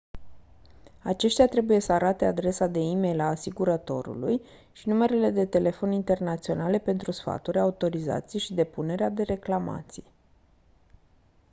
aceștia 1.03 1.47
trebuie 1.47 1.79
să 1.79 1.91
arate 1.93 2.25
adresa 2.25 2.67
de 2.67 2.79
e-mail 2.79 3.19
a 3.19 3.23
asigurătorului 3.27 4.41
și 4.71 4.87
numerele 4.89 5.29
de 5.29 5.45
telefon 5.45 5.91
internaționale 5.91 6.79
pentru 6.79 7.11
sfaturi/autorizații 7.11 8.39
și 8.39 8.53
depunerea 8.53 9.09
de 9.09 9.23
reclamații 9.23 10.05